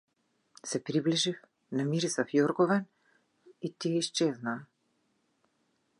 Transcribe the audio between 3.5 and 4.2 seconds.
и тие